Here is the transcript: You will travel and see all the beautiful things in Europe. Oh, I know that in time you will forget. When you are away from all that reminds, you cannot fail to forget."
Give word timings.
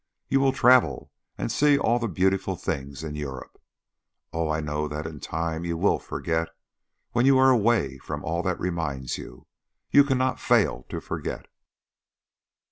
You 0.29 0.39
will 0.39 0.51
travel 0.51 1.11
and 1.37 1.51
see 1.51 1.77
all 1.77 1.99
the 1.99 2.07
beautiful 2.07 2.55
things 2.55 3.03
in 3.03 3.13
Europe. 3.13 3.61
Oh, 4.33 4.49
I 4.49 4.59
know 4.59 4.87
that 4.87 5.05
in 5.05 5.19
time 5.19 5.63
you 5.63 5.77
will 5.77 5.99
forget. 5.99 6.47
When 7.11 7.27
you 7.27 7.37
are 7.37 7.51
away 7.51 7.99
from 7.99 8.25
all 8.25 8.41
that 8.41 8.59
reminds, 8.59 9.19
you 9.19 9.45
cannot 9.93 10.39
fail 10.39 10.87
to 10.89 11.01
forget." 11.01 11.45